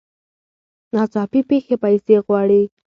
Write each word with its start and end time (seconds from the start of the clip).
ناڅاپي 0.93 1.39
پېښې 1.49 1.75
پیسې 1.83 2.15
غواړي. 2.25 2.61